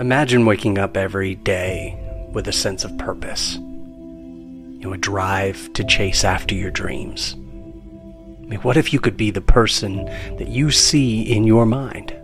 [0.00, 1.94] Imagine waking up every day
[2.32, 7.34] with a sense of purpose, you know, a drive to chase after your dreams.
[7.34, 10.06] I mean, what if you could be the person
[10.38, 12.16] that you see in your mind?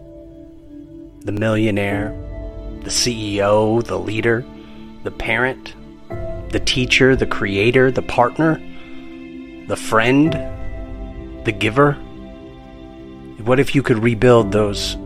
[1.26, 2.12] The millionaire,
[2.82, 4.42] the CEO, the leader,
[5.02, 5.74] the parent,
[6.52, 8.54] the teacher, the creator, the partner,
[9.68, 10.32] the friend,
[11.44, 11.92] the giver?
[13.44, 14.96] What if you could rebuild those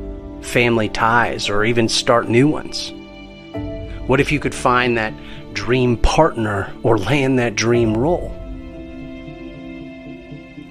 [0.43, 2.93] family ties or even start new ones?
[4.07, 5.15] What if you could find that
[5.53, 8.35] dream partner or land that dream role?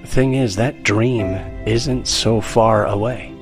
[0.02, 1.34] The thing is, that dream
[1.66, 3.32] isn't so far away.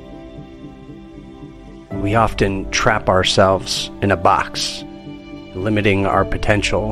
[1.93, 4.85] We often trap ourselves in a box,
[5.55, 6.91] limiting our potential.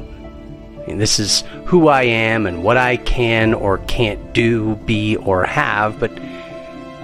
[0.88, 5.44] And this is who I am and what I can or can't do, be, or
[5.44, 6.10] have, but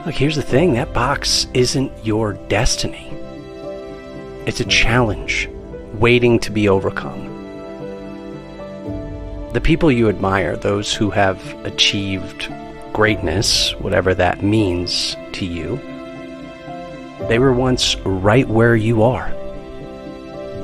[0.05, 3.09] Look, here's the thing that box isn't your destiny.
[4.47, 5.49] It's a challenge
[5.95, 7.29] waiting to be overcome.
[9.53, 12.53] The people you admire, those who have achieved
[12.93, 15.77] greatness, whatever that means to you,
[17.29, 19.29] they were once right where you are.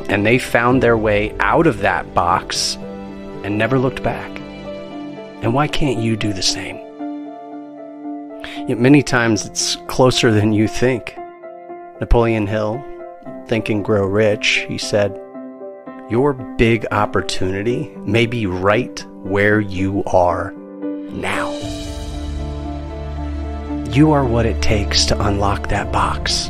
[0.08, 2.74] And they found their way out of that box
[3.44, 4.40] and never looked back.
[5.42, 6.87] And why can't you do the same?
[8.68, 11.16] Yet many times it's closer than you think.
[12.00, 12.84] Napoleon Hill,
[13.46, 15.18] Think and Grow Rich, he said,
[16.10, 21.50] Your big opportunity may be right where you are now.
[23.90, 26.48] You are what it takes to unlock that box,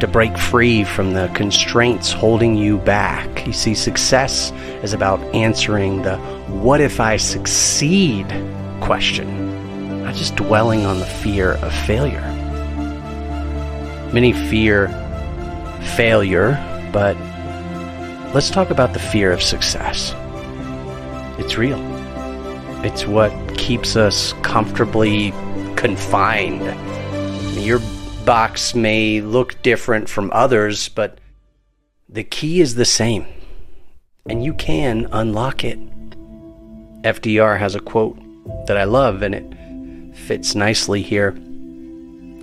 [0.00, 3.46] to break free from the constraints holding you back.
[3.46, 4.50] You see, success
[4.82, 6.16] is about answering the
[6.48, 8.26] what if I succeed
[8.80, 9.45] question
[10.16, 12.22] just dwelling on the fear of failure.
[14.12, 14.88] Many fear
[15.96, 16.58] failure,
[16.92, 17.16] but
[18.34, 20.14] let's talk about the fear of success.
[21.38, 21.78] It's real.
[22.84, 25.32] It's what keeps us comfortably
[25.76, 26.64] confined.
[27.58, 27.80] Your
[28.24, 31.18] box may look different from others, but
[32.08, 33.26] the key is the same,
[34.28, 35.78] and you can unlock it.
[37.02, 38.18] FDR has a quote
[38.66, 39.44] that I love, and it
[40.16, 41.32] fits nicely here.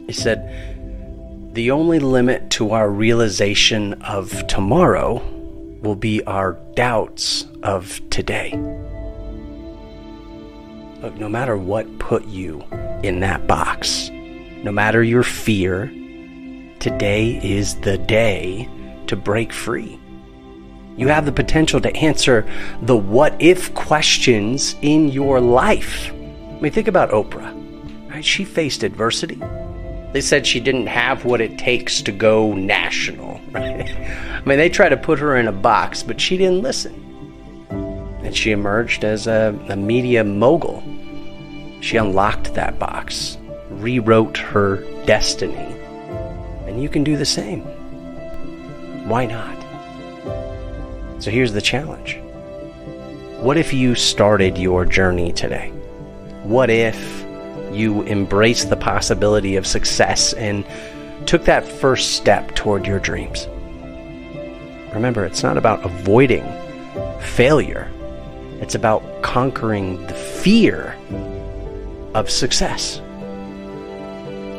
[0.07, 5.21] He said, The only limit to our realization of tomorrow
[5.81, 8.51] will be our doubts of today.
[11.01, 12.63] Look, no matter what put you
[13.03, 14.09] in that box,
[14.63, 15.87] no matter your fear,
[16.79, 18.69] today is the day
[19.07, 19.99] to break free.
[20.95, 22.47] You have the potential to answer
[22.83, 26.11] the what if questions in your life.
[26.11, 27.62] I mean, think about Oprah.
[28.13, 28.23] Right?
[28.23, 29.41] She faced adversity.
[30.11, 33.41] They said she didn't have what it takes to go national.
[33.49, 33.89] Right?
[33.97, 36.93] I mean, they tried to put her in a box, but she didn't listen.
[38.21, 40.83] And she emerged as a, a media mogul.
[41.81, 43.39] She unlocked that box,
[43.71, 45.75] rewrote her destiny.
[46.67, 47.61] And you can do the same.
[49.09, 49.59] Why not?
[51.19, 52.19] So here's the challenge.
[53.39, 55.69] What if you started your journey today?
[56.43, 57.22] What if
[57.75, 60.65] you embraced the possibility of success and
[61.25, 63.47] took that first step toward your dreams.
[64.93, 66.45] Remember, it's not about avoiding
[67.19, 67.89] failure,
[68.61, 70.95] it's about conquering the fear
[72.13, 73.01] of success.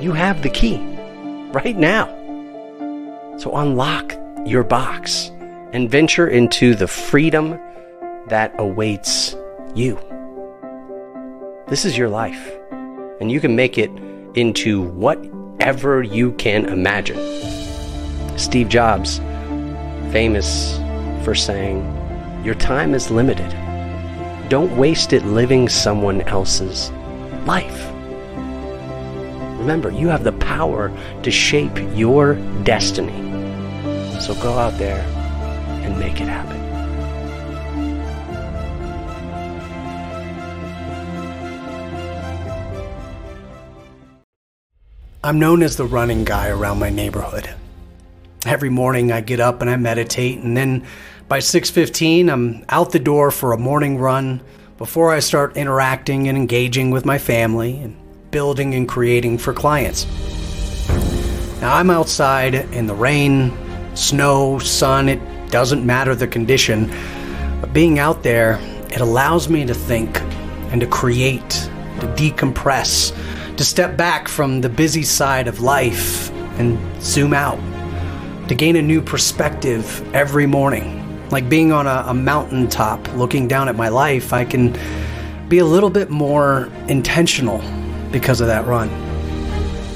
[0.00, 0.78] You have the key
[1.52, 2.06] right now.
[3.38, 4.14] So unlock
[4.44, 5.30] your box
[5.72, 7.58] and venture into the freedom
[8.28, 9.36] that awaits
[9.74, 9.98] you.
[11.68, 12.52] This is your life
[13.20, 13.90] and you can make it
[14.34, 17.18] into whatever you can imagine.
[18.36, 19.18] Steve Jobs,
[20.10, 20.78] famous
[21.24, 21.82] for saying,
[22.44, 23.50] Your time is limited.
[24.48, 26.90] Don't waste it living someone else's
[27.46, 27.90] life.
[29.58, 30.92] Remember, you have the power
[31.22, 33.22] to shape your destiny.
[34.20, 35.00] So go out there
[35.84, 36.63] and make it happen.
[45.24, 47.48] I'm known as the running guy around my neighborhood.
[48.44, 50.84] Every morning I get up and I meditate and then
[51.28, 54.42] by 6:15 I'm out the door for a morning run
[54.76, 57.96] before I start interacting and engaging with my family and
[58.32, 60.06] building and creating for clients.
[61.62, 63.50] Now I'm outside in the rain,
[63.94, 66.92] snow, sun, it doesn't matter the condition.
[67.62, 68.60] But being out there,
[68.90, 70.20] it allows me to think
[70.70, 71.48] and to create,
[72.00, 73.14] to decompress
[73.56, 77.58] to step back from the busy side of life and zoom out,
[78.48, 81.00] to gain a new perspective every morning.
[81.30, 84.76] Like being on a, a mountaintop looking down at my life, I can
[85.48, 87.62] be a little bit more intentional
[88.10, 88.88] because of that run.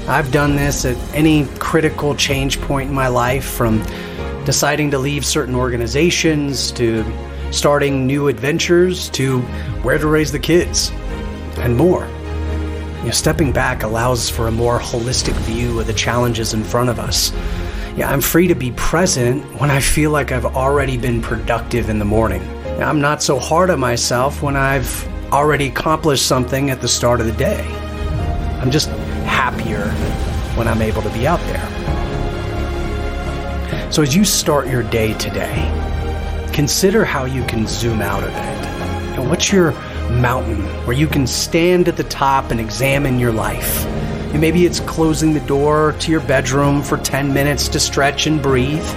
[0.07, 3.83] I've done this at any critical change point in my life from
[4.43, 7.05] deciding to leave certain organizations to
[7.51, 9.39] starting new adventures to
[9.83, 10.91] where to raise the kids
[11.57, 12.07] and more.
[12.99, 16.89] You know, stepping back allows for a more holistic view of the challenges in front
[16.89, 17.31] of us.
[17.95, 21.97] Yeah, I'm free to be present when I feel like I've already been productive in
[21.97, 22.41] the morning.
[22.81, 27.25] I'm not so hard on myself when I've already accomplished something at the start of
[27.25, 27.61] the day.
[28.61, 28.89] I'm just
[29.25, 29.87] happier
[30.57, 31.65] when I'm able to be out there.
[33.93, 35.71] So, as you start your day today,
[36.53, 39.15] consider how you can zoom out of it.
[39.17, 39.71] And what's your
[40.09, 43.85] mountain where you can stand at the top and examine your life?
[44.31, 48.41] And maybe it's closing the door to your bedroom for 10 minutes to stretch and
[48.41, 48.87] breathe.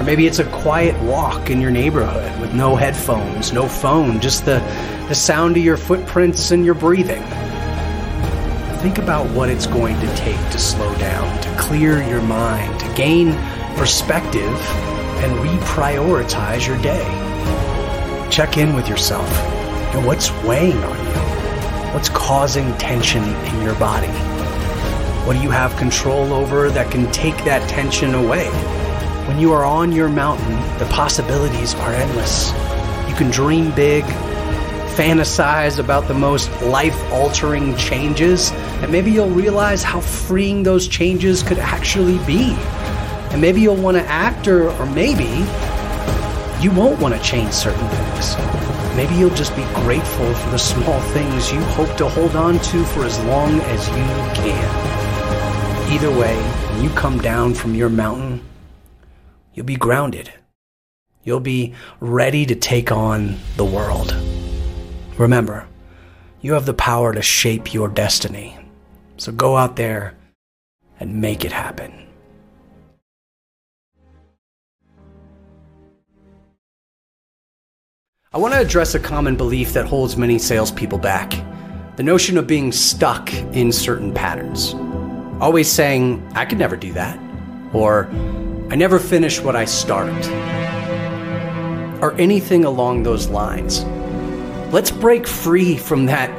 [0.00, 4.46] Or maybe it's a quiet walk in your neighborhood with no headphones, no phone, just
[4.46, 4.58] the,
[5.08, 7.22] the sound of your footprints and your breathing.
[8.80, 12.94] Think about what it's going to take to slow down, to clear your mind, to
[12.94, 13.34] gain
[13.76, 14.56] perspective
[15.22, 17.04] and reprioritize your day.
[18.30, 19.59] Check in with yourself
[19.94, 21.92] and what's weighing on you.
[21.92, 24.06] What's causing tension in your body?
[25.26, 28.46] What do you have control over that can take that tension away?
[29.26, 32.50] When you are on your mountain, the possibilities are endless.
[33.08, 34.04] You can dream big,
[34.94, 38.50] fantasize about the most life altering changes,
[38.82, 42.52] and maybe you'll realize how freeing those changes could actually be.
[43.30, 45.44] And maybe you'll want to act, or, or maybe
[46.60, 48.49] you won't want to change certain things.
[48.96, 52.84] Maybe you'll just be grateful for the small things you hope to hold on to
[52.84, 55.92] for as long as you can.
[55.92, 58.44] Either way, when you come down from your mountain,
[59.54, 60.32] you'll be grounded.
[61.22, 64.14] You'll be ready to take on the world.
[65.18, 65.66] Remember,
[66.40, 68.58] you have the power to shape your destiny.
[69.18, 70.16] So go out there
[70.98, 72.06] and make it happen.
[78.32, 81.32] I want to address a common belief that holds many salespeople back
[81.96, 84.72] the notion of being stuck in certain patterns.
[85.40, 87.18] Always saying, I could never do that,
[87.72, 88.06] or
[88.70, 90.14] I never finish what I start,
[92.00, 93.82] or anything along those lines.
[94.72, 96.30] Let's break free from that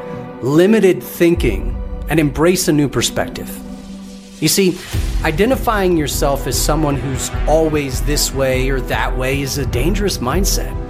[0.42, 1.76] limited thinking
[2.08, 3.50] and embrace a new perspective.
[4.42, 4.78] You see,
[5.26, 10.81] identifying yourself as someone who's always this way or that way is a dangerous mindset.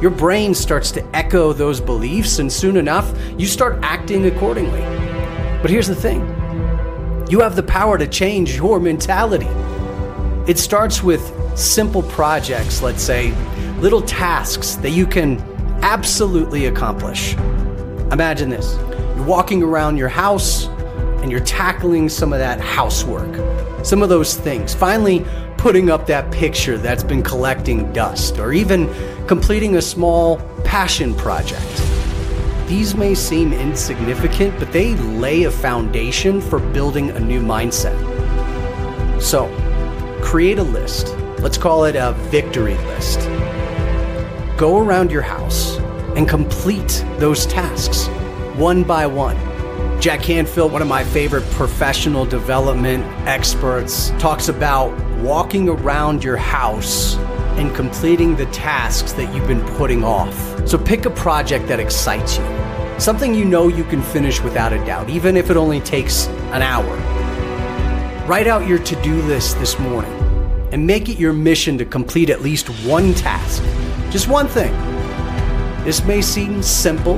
[0.00, 4.80] Your brain starts to echo those beliefs, and soon enough, you start acting accordingly.
[5.62, 6.20] But here's the thing
[7.30, 9.48] you have the power to change your mentality.
[10.46, 13.32] It starts with simple projects, let's say,
[13.78, 15.40] little tasks that you can
[15.82, 17.34] absolutely accomplish.
[18.12, 18.76] Imagine this
[19.16, 20.66] you're walking around your house
[21.22, 23.34] and you're tackling some of that housework,
[23.84, 24.74] some of those things.
[24.74, 25.24] Finally,
[25.56, 28.86] putting up that picture that's been collecting dust, or even
[29.26, 31.82] completing a small passion project.
[32.68, 37.96] These may seem insignificant, but they lay a foundation for building a new mindset.
[39.20, 39.48] So,
[40.22, 41.16] create a list.
[41.38, 43.20] Let's call it a victory list.
[44.56, 45.76] Go around your house
[46.16, 48.06] and complete those tasks
[48.56, 49.36] one by one.
[50.00, 57.16] Jack Canfield, one of my favorite professional development experts, talks about walking around your house
[57.56, 60.34] and completing the tasks that you've been putting off.
[60.68, 62.44] So pick a project that excites you,
[63.00, 66.62] something you know you can finish without a doubt, even if it only takes an
[66.62, 66.96] hour.
[68.26, 70.12] Write out your to do list this morning
[70.72, 73.62] and make it your mission to complete at least one task,
[74.10, 74.72] just one thing.
[75.84, 77.16] This may seem simple,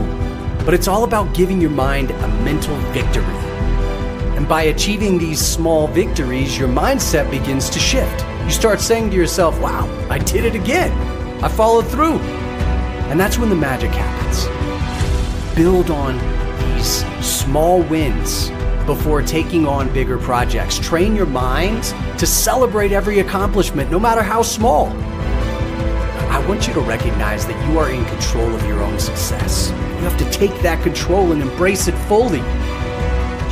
[0.64, 3.47] but it's all about giving your mind a mental victory.
[4.38, 8.24] And by achieving these small victories, your mindset begins to shift.
[8.44, 10.92] You start saying to yourself, wow, I did it again.
[11.42, 12.20] I followed through.
[13.10, 14.46] And that's when the magic happens.
[15.56, 16.16] Build on
[16.76, 18.50] these small wins
[18.86, 20.78] before taking on bigger projects.
[20.78, 21.82] Train your mind
[22.16, 24.86] to celebrate every accomplishment, no matter how small.
[26.30, 29.70] I want you to recognize that you are in control of your own success.
[29.70, 32.38] You have to take that control and embrace it fully.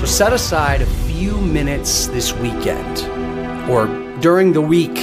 [0.07, 3.01] Set aside a few minutes this weekend
[3.69, 3.87] or
[4.21, 4.95] during the week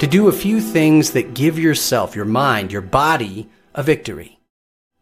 [0.00, 4.40] to do a few things that give yourself, your mind, your body a victory.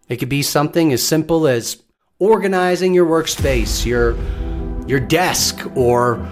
[0.08, 1.82] It could be something as simple as
[2.18, 4.16] organizing your workspace, your,
[4.88, 6.28] your desk, or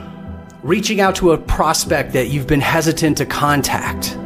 [0.65, 4.19] reaching out to a prospect that you've been hesitant to contact.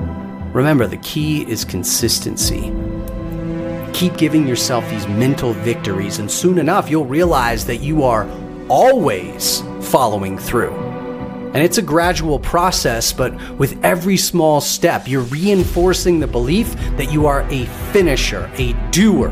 [0.54, 2.73] Remember, the key is consistency.
[3.92, 8.26] Keep giving yourself these mental victories, and soon enough, you'll realize that you are
[8.69, 10.75] always following through.
[11.55, 17.11] And it's a gradual process, but with every small step, you're reinforcing the belief that
[17.11, 19.31] you are a finisher, a doer.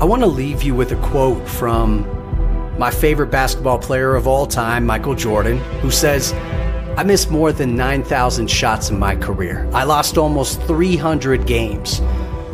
[0.00, 2.06] I want to leave you with a quote from
[2.78, 6.32] my favorite basketball player of all time, Michael Jordan, who says,
[6.96, 9.68] I missed more than 9,000 shots in my career.
[9.74, 12.00] I lost almost 300 games.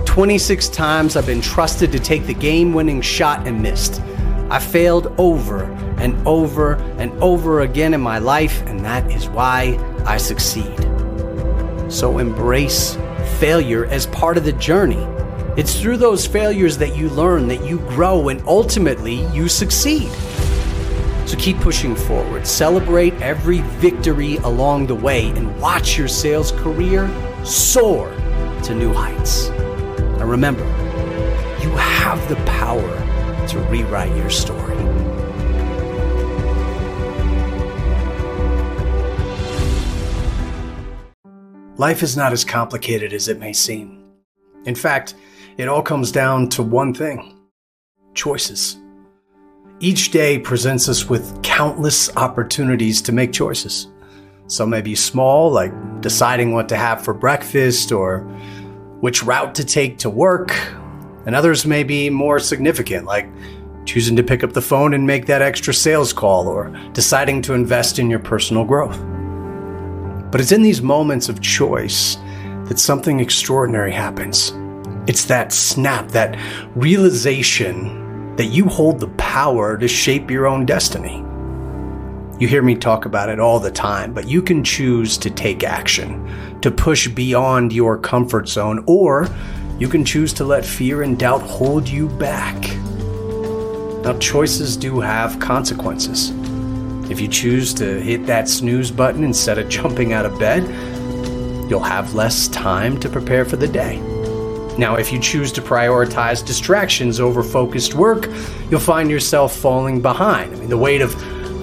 [0.06, 4.02] 26 times I've been trusted to take the game winning shot and missed.
[4.48, 5.64] I failed over
[5.98, 9.76] and over and over again in my life, and that is why
[10.06, 10.78] I succeed.
[11.88, 12.96] So embrace
[13.38, 15.04] failure as part of the journey.
[15.56, 20.10] It's through those failures that you learn, that you grow, and ultimately you succeed.
[21.26, 22.46] So keep pushing forward.
[22.46, 27.10] Celebrate every victory along the way and watch your sales career
[27.44, 28.10] soar
[28.62, 29.48] to new heights.
[29.48, 30.64] And remember,
[31.62, 33.05] you have the power
[33.48, 34.76] to rewrite your story.
[41.78, 44.02] Life is not as complicated as it may seem.
[44.64, 45.14] In fact,
[45.58, 47.36] it all comes down to one thing
[48.14, 48.78] choices.
[49.78, 53.88] Each day presents us with countless opportunities to make choices.
[54.46, 58.20] Some may be small, like deciding what to have for breakfast or
[59.00, 60.56] which route to take to work,
[61.26, 63.28] and others may be more significant, like
[63.84, 67.52] choosing to pick up the phone and make that extra sales call or deciding to
[67.52, 68.98] invest in your personal growth.
[70.30, 72.16] But it's in these moments of choice
[72.64, 74.52] that something extraordinary happens.
[75.06, 76.38] It's that snap, that
[76.74, 81.24] realization that you hold the power to shape your own destiny.
[82.38, 85.64] You hear me talk about it all the time, but you can choose to take
[85.64, 89.26] action, to push beyond your comfort zone, or
[89.78, 92.56] you can choose to let fear and doubt hold you back.
[94.02, 96.30] Now, choices do have consequences.
[97.10, 100.62] If you choose to hit that snooze button instead of jumping out of bed,
[101.68, 103.98] you'll have less time to prepare for the day.
[104.78, 108.28] Now, if you choose to prioritize distractions over focused work,
[108.70, 110.54] you'll find yourself falling behind.
[110.54, 111.14] I mean, the weight of,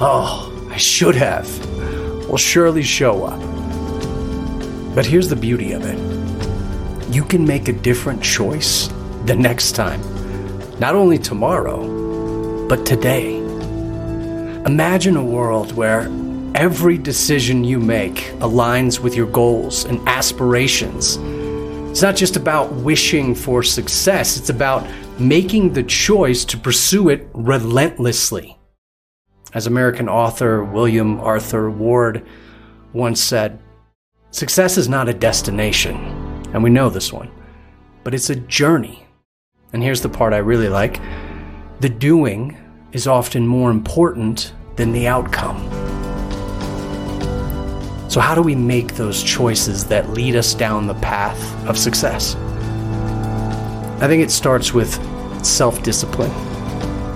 [0.01, 1.48] oh, I should have,
[2.27, 3.39] will surely show up.
[4.93, 6.12] But here's the beauty of it
[7.13, 8.88] you can make a different choice
[9.25, 10.01] the next time.
[10.79, 13.38] Not only tomorrow, but today.
[14.65, 16.10] Imagine a world where
[16.55, 21.17] every decision you make aligns with your goals and aspirations
[21.93, 24.84] it's not just about wishing for success, it's about
[25.20, 28.58] making the choice to pursue it relentlessly.
[29.53, 32.25] As American author William Arthur Ward
[32.93, 33.60] once said,
[34.32, 36.12] success is not a destination,
[36.53, 37.29] and we know this one,
[38.03, 39.05] but it's a journey.
[39.74, 41.01] And here's the part I really like
[41.79, 42.57] the doing
[42.91, 45.57] is often more important than the outcome.
[48.10, 52.36] So, how do we make those choices that lead us down the path of success?
[54.00, 54.93] I think it starts with
[55.43, 56.52] self discipline.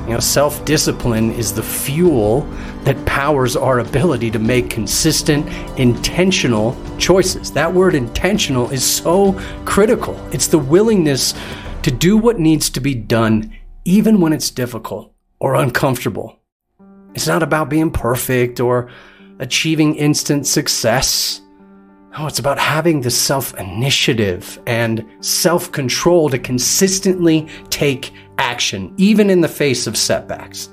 [0.07, 2.41] You know, self discipline is the fuel
[2.83, 5.45] that powers our ability to make consistent,
[5.77, 7.51] intentional choices.
[7.51, 9.33] That word intentional is so
[9.65, 10.17] critical.
[10.31, 11.33] It's the willingness
[11.83, 16.39] to do what needs to be done, even when it's difficult or uncomfortable.
[17.13, 18.89] It's not about being perfect or
[19.39, 21.41] achieving instant success.
[22.17, 29.29] No, it's about having the self initiative and self control to consistently take action, even
[29.29, 30.69] in the face of setbacks.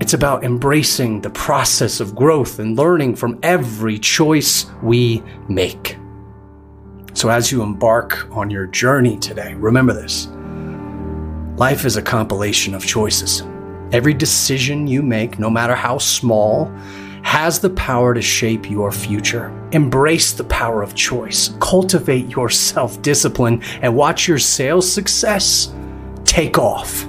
[0.00, 5.96] It's about embracing the process of growth and learning from every choice we make.
[7.14, 10.28] So, as you embark on your journey today, remember this
[11.56, 13.42] life is a compilation of choices.
[13.92, 16.72] Every decision you make, no matter how small,
[17.22, 19.52] has the power to shape your future.
[19.72, 25.72] Embrace the power of choice, cultivate your self discipline, and watch your sales success
[26.32, 27.06] take off.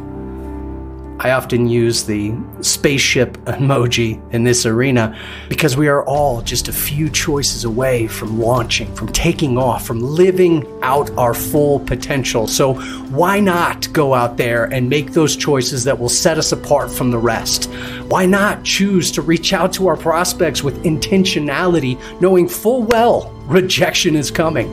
[1.21, 6.73] I often use the spaceship emoji in this arena because we are all just a
[6.73, 12.47] few choices away from launching, from taking off, from living out our full potential.
[12.47, 12.73] So,
[13.13, 17.09] why not go out there and make those choices that will set us apart from
[17.09, 17.71] the rest?
[18.09, 24.17] Why not choose to reach out to our prospects with intentionality, knowing full well rejection
[24.17, 24.67] is coming?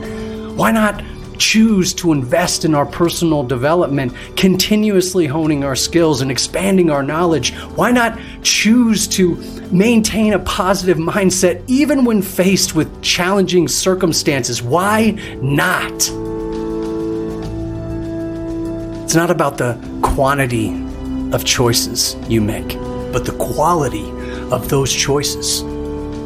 [0.57, 1.01] Why not
[1.41, 7.53] choose to invest in our personal development, continuously honing our skills and expanding our knowledge?
[7.75, 9.35] Why not choose to
[9.71, 14.61] maintain a positive mindset even when faced with challenging circumstances?
[14.61, 15.91] Why not?
[19.03, 20.69] It's not about the quantity
[21.33, 22.69] of choices you make,
[23.11, 24.07] but the quality
[24.51, 25.63] of those choices.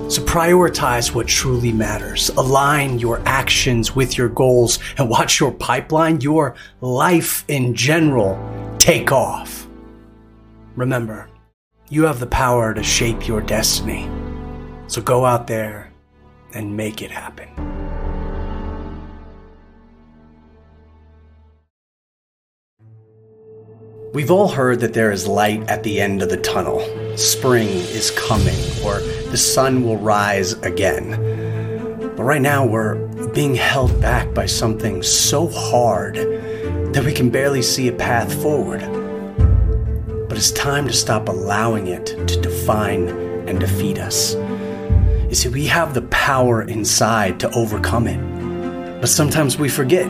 [0.08, 2.30] So prioritize what truly matters.
[2.38, 8.40] Align your actions with your goals and watch your pipeline, your life in general,
[8.78, 9.68] take off.
[10.76, 11.28] Remember,
[11.90, 14.10] you have the power to shape your destiny.
[14.88, 15.92] So go out there
[16.54, 17.75] and make it happen.
[24.16, 26.80] We've all heard that there is light at the end of the tunnel.
[27.18, 31.12] Spring is coming, or the sun will rise again.
[32.16, 32.96] But right now, we're
[33.34, 38.80] being held back by something so hard that we can barely see a path forward.
[40.30, 43.10] But it's time to stop allowing it to define
[43.50, 44.36] and defeat us.
[45.28, 49.02] You see, we have the power inside to overcome it.
[49.02, 50.10] But sometimes we forget.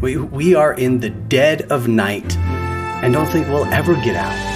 [0.00, 2.36] We, we are in the dead of night
[3.02, 4.54] and don't think we'll ever get out.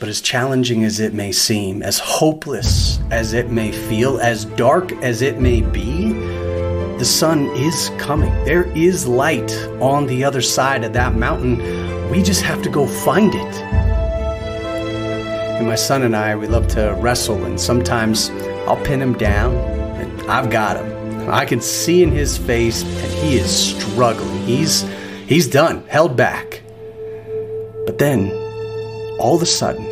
[0.00, 4.92] But as challenging as it may seem, as hopeless as it may feel, as dark
[5.02, 6.12] as it may be,
[6.98, 8.32] the sun is coming.
[8.44, 11.58] There is light on the other side of that mountain.
[12.10, 13.54] We just have to go find it.
[15.58, 18.30] And my son and I, we love to wrestle, and sometimes
[18.68, 21.30] I'll pin him down, and I've got him.
[21.30, 24.46] I can see in his face that he is struggling.
[24.46, 24.82] He's
[25.26, 26.62] he's done, held back.
[27.88, 28.30] But then,
[29.18, 29.86] all of a sudden,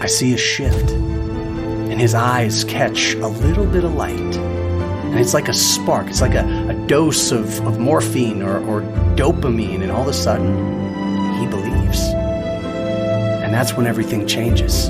[0.00, 4.18] I see a shift, and his eyes catch a little bit of light.
[4.18, 8.80] And it's like a spark, it's like a, a dose of, of morphine or, or
[9.14, 10.56] dopamine, and all of a sudden,
[11.38, 12.00] he believes.
[12.00, 14.88] And that's when everything changes.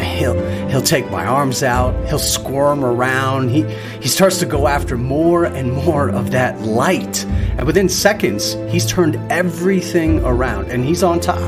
[0.00, 3.62] He'll, he'll take my arms out, he'll squirm around, he,
[4.00, 7.24] he starts to go after more and more of that light.
[7.24, 11.40] And within seconds, he's turned everything around and he's on top.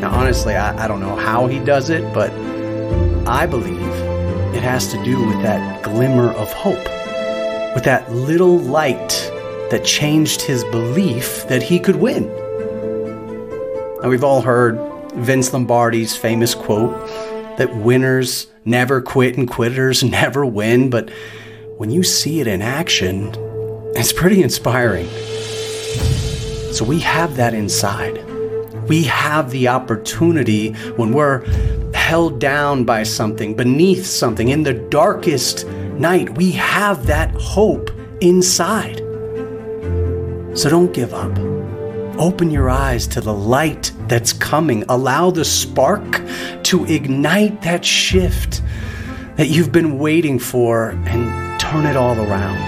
[0.00, 2.30] Now, honestly, I, I don't know how he does it, but
[3.26, 3.80] I believe
[4.54, 6.84] it has to do with that glimmer of hope,
[7.74, 9.08] with that little light
[9.70, 12.26] that changed his belief that he could win.
[14.02, 14.78] Now, we've all heard
[15.14, 16.92] Vince Lombardi's famous quote
[17.58, 21.10] that winners never quit and quitters never win, but
[21.76, 23.32] when you see it in action,
[23.96, 25.08] it's pretty inspiring.
[26.72, 28.24] So we have that inside.
[28.88, 31.44] We have the opportunity when we're
[31.94, 38.98] held down by something, beneath something, in the darkest night, we have that hope inside.
[40.58, 41.38] So don't give up.
[42.18, 44.84] Open your eyes to the light that's coming.
[44.88, 46.20] Allow the spark
[46.64, 48.60] to ignite that shift
[49.36, 52.58] that you've been waiting for and turn it all around.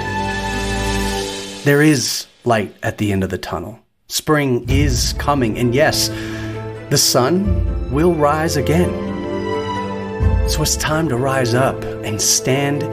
[1.64, 3.80] There is light at the end of the tunnel.
[4.06, 6.10] Spring is coming, and yes,
[6.90, 8.92] the sun will rise again.
[10.48, 12.84] So it's time to rise up and stand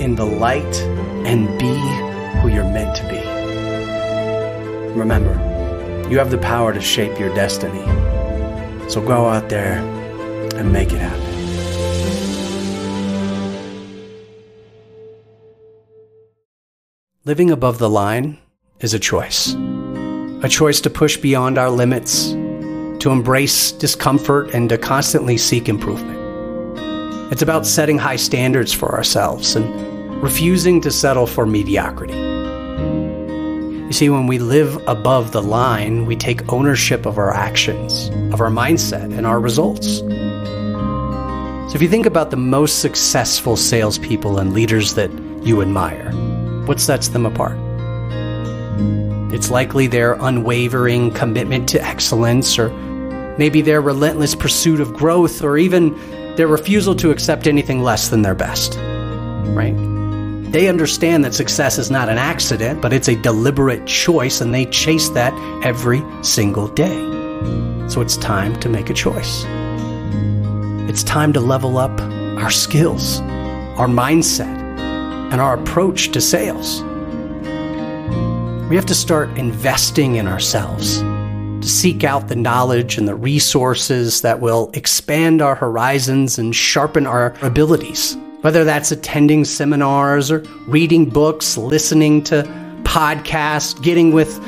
[0.00, 0.80] in the light
[1.26, 1.74] and be
[2.40, 3.20] who you're meant to be.
[4.98, 5.49] Remember,
[6.10, 7.84] you have the power to shape your destiny.
[8.90, 9.78] So go out there
[10.56, 11.30] and make it happen.
[17.24, 18.38] Living above the line
[18.80, 19.54] is a choice.
[20.42, 26.18] A choice to push beyond our limits, to embrace discomfort, and to constantly seek improvement.
[27.30, 32.29] It's about setting high standards for ourselves and refusing to settle for mediocrity.
[33.90, 38.40] You see, when we live above the line, we take ownership of our actions, of
[38.40, 39.98] our mindset, and our results.
[41.68, 45.10] So if you think about the most successful salespeople and leaders that
[45.42, 46.12] you admire,
[46.66, 47.58] what sets them apart?
[49.34, 52.68] It's likely their unwavering commitment to excellence, or
[53.38, 55.96] maybe their relentless pursuit of growth, or even
[56.36, 58.76] their refusal to accept anything less than their best.
[59.48, 59.74] Right?
[60.50, 64.66] They understand that success is not an accident, but it's a deliberate choice, and they
[64.66, 65.32] chase that
[65.64, 66.98] every single day.
[67.88, 69.44] So it's time to make a choice.
[70.90, 72.00] It's time to level up
[72.42, 73.20] our skills,
[73.78, 74.58] our mindset,
[75.30, 76.82] and our approach to sales.
[78.68, 84.22] We have to start investing in ourselves to seek out the knowledge and the resources
[84.22, 88.16] that will expand our horizons and sharpen our abilities.
[88.42, 92.44] Whether that's attending seminars or reading books, listening to
[92.84, 94.42] podcasts, getting with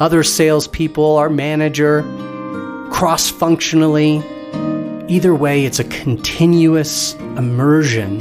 [0.00, 2.02] other salespeople, our manager,
[2.92, 4.22] cross functionally.
[5.08, 8.20] Either way, it's a continuous immersion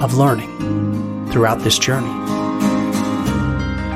[0.00, 2.12] of learning throughout this journey.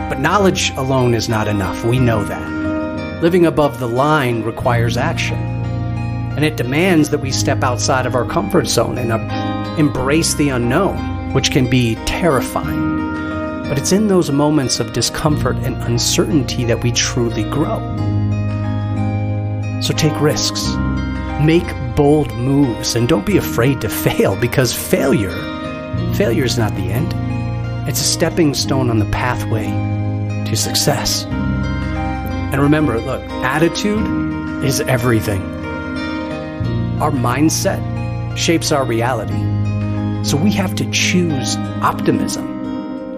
[0.08, 1.84] But knowledge alone is not enough.
[1.84, 3.22] We know that.
[3.22, 5.38] Living above the line requires action.
[6.36, 9.18] And it demands that we step outside of our comfort zone and uh,
[9.78, 12.96] embrace the unknown, which can be terrifying.
[13.68, 17.80] But it's in those moments of discomfort and uncertainty that we truly grow.
[19.82, 20.74] So take risks,
[21.42, 25.34] make bold moves, and don't be afraid to fail because failure,
[26.14, 27.12] failure is not the end.
[27.88, 29.66] It's a stepping stone on the pathway
[30.46, 31.24] to success.
[31.24, 35.42] And remember, look, attitude is everything.
[37.00, 37.82] Our mindset
[38.36, 39.55] shapes our reality.
[40.26, 42.56] So we have to choose optimism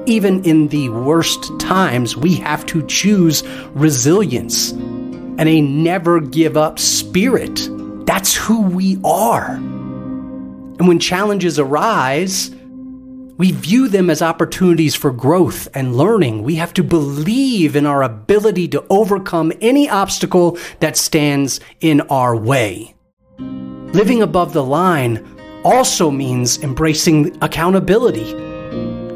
[0.09, 6.79] even in the worst times, we have to choose resilience and a never give up
[6.79, 7.68] spirit.
[8.07, 9.51] That's who we are.
[9.51, 12.51] And when challenges arise,
[13.37, 16.42] we view them as opportunities for growth and learning.
[16.42, 22.35] We have to believe in our ability to overcome any obstacle that stands in our
[22.35, 22.94] way.
[23.38, 25.38] Living above the line
[25.68, 28.35] also means embracing accountability.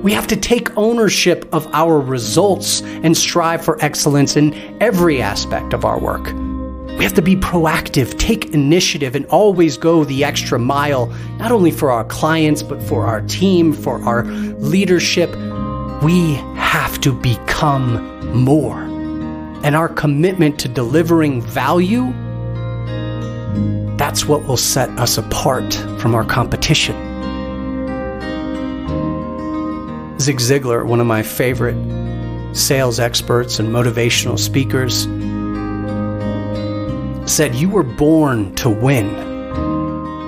[0.01, 5.73] We have to take ownership of our results and strive for excellence in every aspect
[5.73, 6.27] of our work.
[6.99, 11.07] We have to be proactive, take initiative, and always go the extra mile,
[11.39, 15.31] not only for our clients, but for our team, for our leadership.
[16.03, 18.83] We have to become more.
[19.65, 22.13] And our commitment to delivering value,
[24.13, 26.95] that's what will set us apart from our competition.
[30.21, 31.79] Zig Ziglar, one of my favorite
[32.55, 35.05] sales experts and motivational speakers,
[37.25, 39.09] said, You were born to win.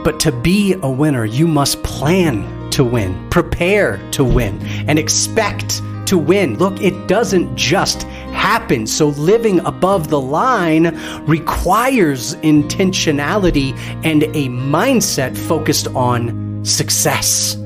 [0.02, 5.82] But to be a winner, you must plan to win, prepare to win, and expect
[6.06, 6.56] to win.
[6.56, 8.06] Look, it doesn't just
[8.44, 8.86] happen.
[8.86, 17.56] So living above the line requires intentionality and a mindset focused on success.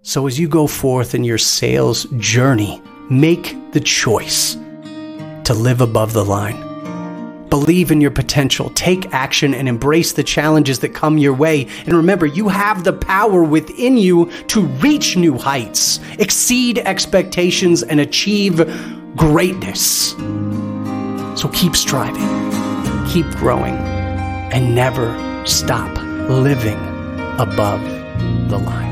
[0.00, 4.54] So as you go forth in your sales journey, make the choice
[5.44, 6.62] to live above the line.
[7.50, 11.68] Believe in your potential, take action, and embrace the challenges that come your way.
[11.84, 18.00] And remember, you have the power within you to reach new heights, exceed expectations, and
[18.00, 18.60] achieve
[19.16, 20.10] greatness.
[21.40, 22.22] So keep striving,
[23.08, 25.14] keep growing, and never
[25.46, 25.96] stop
[26.28, 26.78] living
[27.38, 27.82] above
[28.48, 28.86] the line.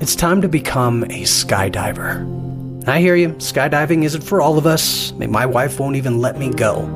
[0.00, 2.26] It's time to become a skydiver.
[2.88, 5.12] I hear you, skydiving isn't for all of us.
[5.12, 6.88] My wife won't even let me go.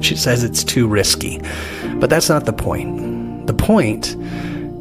[0.00, 1.40] She says it's too risky.
[1.94, 3.46] But that's not the point.
[3.46, 4.14] The point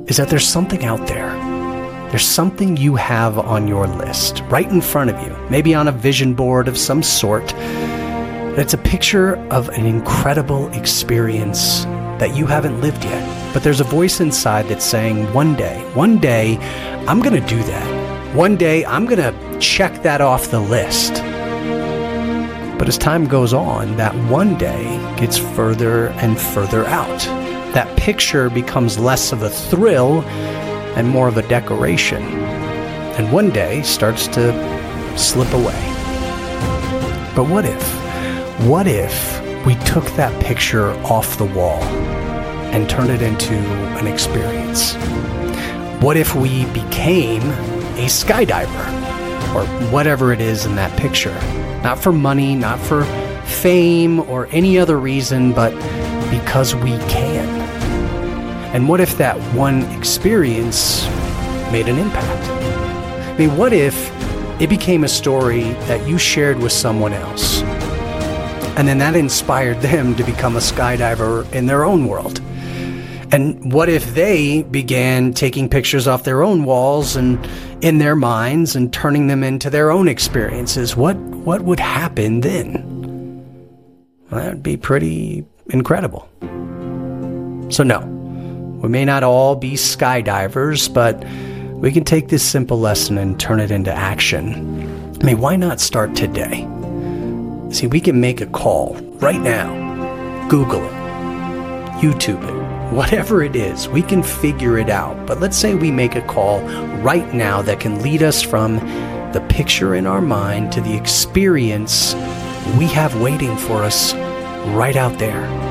[0.08, 1.30] is that there's something out there.
[2.10, 5.92] There's something you have on your list, right in front of you, maybe on a
[5.92, 7.54] vision board of some sort.
[8.58, 11.84] It's a picture of an incredible experience
[12.20, 13.54] that you haven't lived yet.
[13.54, 16.58] But there's a voice inside that's saying, one day, one day,
[17.08, 18.36] I'm going to do that.
[18.36, 21.16] One day, I'm going to check that off the list.
[22.80, 24.86] But as time goes on, that one day
[25.18, 27.47] gets further and further out.
[27.74, 30.22] That picture becomes less of a thrill
[30.96, 32.24] and more of a decoration.
[32.24, 35.94] And one day starts to slip away.
[37.36, 38.08] But what if?
[38.66, 41.84] What if we took that picture off the wall
[42.74, 43.54] and turned it into
[44.00, 44.96] an experience?
[46.02, 47.42] What if we became
[47.98, 51.34] a skydiver or whatever it is in that picture?
[51.84, 53.04] Not for money, not for
[53.46, 55.72] fame or any other reason, but
[56.30, 57.57] because we can.
[58.78, 61.04] And what if that one experience
[61.72, 62.48] made an impact?
[63.28, 63.96] I mean, what if
[64.62, 67.64] it became a story that you shared with someone else?
[68.78, 72.40] And then that inspired them to become a skydiver in their own world.
[73.32, 77.44] And what if they began taking pictures off their own walls and
[77.82, 80.96] in their minds and turning them into their own experiences?
[80.96, 83.44] What what would happen then?
[84.30, 86.30] Well, that would be pretty incredible.
[87.70, 88.17] So no,
[88.82, 91.24] we may not all be skydivers, but
[91.80, 94.54] we can take this simple lesson and turn it into action.
[95.20, 96.68] I mean, why not start today?
[97.72, 100.94] See, we can make a call right now, Google it,
[102.02, 105.26] YouTube it, whatever it is, we can figure it out.
[105.26, 106.62] But let's say we make a call
[107.02, 108.76] right now that can lead us from
[109.34, 112.14] the picture in our mind to the experience
[112.78, 114.14] we have waiting for us
[114.74, 115.67] right out there.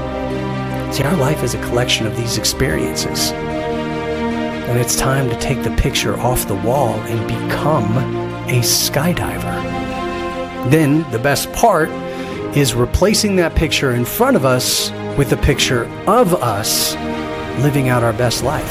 [0.92, 3.33] See, our life is a collection of these experiences.
[3.33, 7.96] And it's time to take the picture off the wall and become
[8.49, 9.62] a skydiver.
[10.70, 11.88] Then, the best part
[12.57, 16.94] is replacing that picture in front of us with a picture of us
[17.62, 18.70] living out our best life.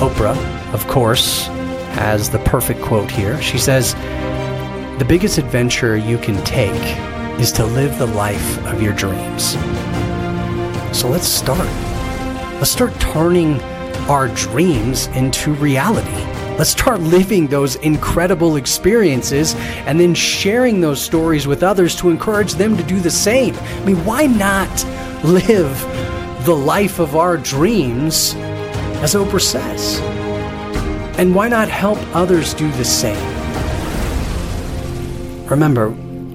[0.00, 0.36] Oprah,
[0.72, 1.46] of course,
[1.96, 3.40] has the perfect quote here.
[3.42, 3.94] She says,
[4.98, 9.56] The biggest adventure you can take is to live the life of your dreams.
[10.92, 11.58] So let's start.
[12.56, 13.60] Let's start turning
[14.08, 16.10] our dreams into reality.
[16.58, 19.54] Let's start living those incredible experiences
[19.86, 23.54] and then sharing those stories with others to encourage them to do the same.
[23.56, 24.68] I mean, why not
[25.24, 25.80] live
[26.44, 28.34] the life of our dreams,
[29.00, 30.00] as Oprah says?
[31.18, 33.16] And why not help others do the same?
[35.46, 35.90] Remember,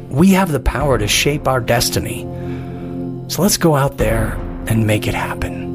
[0.10, 2.24] we have the power to shape our destiny.
[3.28, 5.66] So let's go out there and make it happen.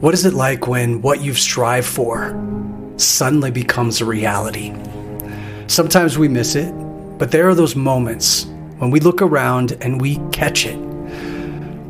[0.00, 2.30] What is it like when what you've strived for
[2.96, 4.72] suddenly becomes a reality?
[5.66, 6.72] Sometimes we miss it,
[7.18, 8.46] but there are those moments
[8.78, 10.76] when we look around and we catch it.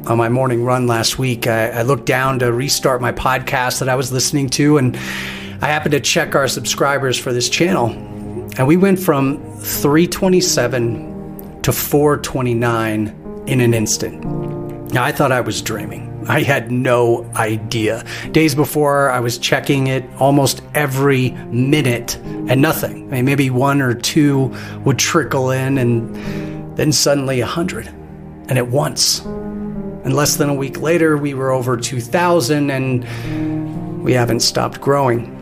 [0.09, 3.89] On my morning run last week, I, I looked down to restart my podcast that
[3.89, 4.97] I was listening to, and
[5.63, 8.10] I happened to check our subscribers for this channel.
[8.59, 14.25] And we went from 327 to 429 in an instant.
[14.93, 16.09] Now, I thought I was dreaming.
[16.29, 18.05] I had no idea.
[18.33, 23.09] Days before, I was checking it almost every minute and nothing.
[23.09, 27.89] I mean, maybe one or two would trickle in, and then suddenly a hundred,
[28.49, 29.21] and at once.
[29.21, 35.37] And less than a week later, we were over 2,000, and we haven't stopped growing.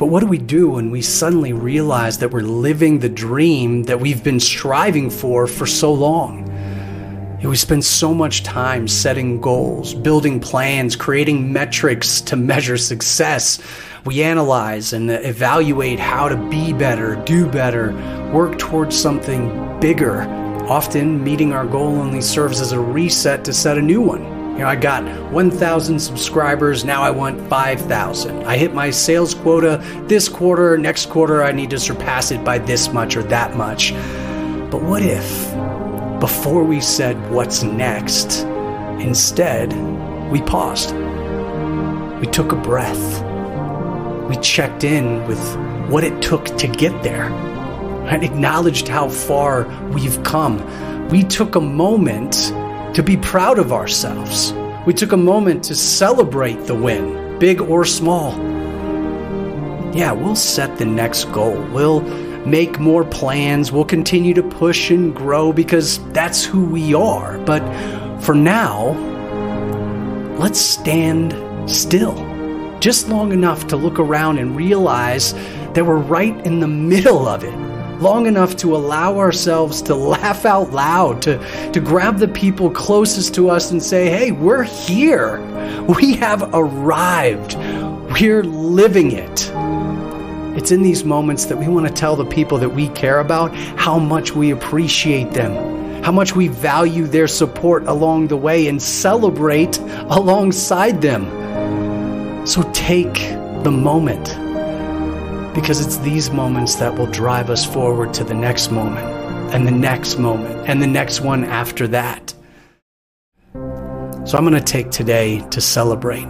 [0.00, 4.00] But what do we do when we suddenly realize that we're living the dream that
[4.00, 6.46] we've been striving for for so long?
[7.44, 13.60] We spend so much time setting goals, building plans, creating metrics to measure success.
[14.06, 17.92] We analyze and evaluate how to be better, do better,
[18.32, 20.22] work towards something bigger.
[20.66, 24.39] Often, meeting our goal only serves as a reset to set a new one.
[24.60, 28.44] Know, I got 1,000 subscribers, now I want 5,000.
[28.44, 32.58] I hit my sales quota this quarter, next quarter I need to surpass it by
[32.58, 33.94] this much or that much.
[34.70, 35.50] But what if
[36.20, 38.42] before we said what's next,
[39.00, 39.72] instead,
[40.30, 40.94] we paused.
[42.20, 43.22] We took a breath.
[44.28, 45.40] We checked in with
[45.88, 47.30] what it took to get there
[48.10, 51.08] and acknowledged how far we've come.
[51.08, 52.52] We took a moment
[52.94, 54.52] to be proud of ourselves.
[54.86, 58.32] We took a moment to celebrate the win, big or small.
[59.94, 61.60] Yeah, we'll set the next goal.
[61.72, 62.00] We'll
[62.46, 63.70] make more plans.
[63.70, 67.38] We'll continue to push and grow because that's who we are.
[67.38, 67.62] But
[68.22, 68.92] for now,
[70.38, 71.34] let's stand
[71.70, 72.14] still
[72.80, 75.34] just long enough to look around and realize
[75.74, 77.69] that we're right in the middle of it.
[78.00, 83.34] Long enough to allow ourselves to laugh out loud, to, to grab the people closest
[83.34, 85.38] to us and say, hey, we're here.
[85.86, 87.56] We have arrived.
[88.18, 89.52] We're living it.
[90.56, 93.54] It's in these moments that we want to tell the people that we care about
[93.54, 98.80] how much we appreciate them, how much we value their support along the way and
[98.80, 101.26] celebrate alongside them.
[102.46, 103.14] So take
[103.62, 104.39] the moment
[105.54, 109.06] because it's these moments that will drive us forward to the next moment
[109.52, 112.32] and the next moment and the next one after that.
[114.24, 116.26] So I'm going to take today to celebrate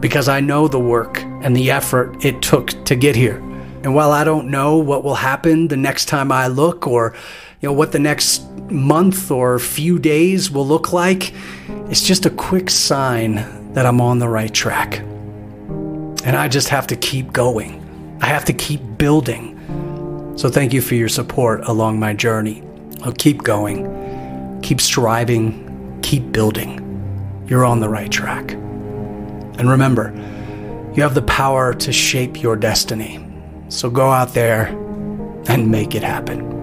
[0.00, 3.36] because I know the work and the effort it took to get here.
[3.82, 7.14] And while I don't know what will happen the next time I look or
[7.60, 11.34] you know what the next month or few days will look like,
[11.90, 15.00] it's just a quick sign that I'm on the right track.
[15.00, 17.83] And I just have to keep going.
[18.20, 19.52] I have to keep building.
[20.36, 22.62] So thank you for your support along my journey.
[23.02, 26.80] I'll keep going, keep striving, keep building.
[27.46, 28.52] You're on the right track.
[28.52, 30.12] And remember,
[30.94, 33.24] you have the power to shape your destiny.
[33.68, 34.68] So go out there
[35.48, 36.53] and make it happen.